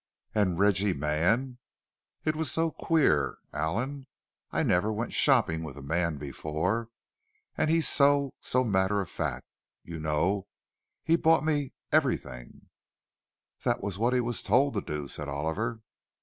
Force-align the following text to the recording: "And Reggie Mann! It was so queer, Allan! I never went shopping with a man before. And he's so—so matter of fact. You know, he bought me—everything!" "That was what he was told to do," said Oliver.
"And 0.33 0.57
Reggie 0.57 0.95
Mann! 0.95 1.59
It 2.25 2.35
was 2.35 2.49
so 2.51 2.71
queer, 2.71 3.37
Allan! 3.53 4.07
I 4.51 4.63
never 4.63 4.91
went 4.91 5.13
shopping 5.13 5.63
with 5.63 5.77
a 5.77 5.83
man 5.83 6.17
before. 6.17 6.89
And 7.55 7.69
he's 7.69 7.87
so—so 7.87 8.63
matter 8.63 8.99
of 8.99 9.11
fact. 9.11 9.45
You 9.83 9.99
know, 9.99 10.47
he 11.03 11.17
bought 11.17 11.43
me—everything!" 11.45 12.69
"That 13.63 13.83
was 13.83 13.99
what 13.99 14.13
he 14.13 14.21
was 14.21 14.41
told 14.41 14.73
to 14.73 14.81
do," 14.81 15.07
said 15.07 15.29
Oliver. 15.29 15.81